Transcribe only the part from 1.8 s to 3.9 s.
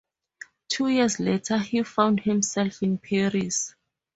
found himself in Paris.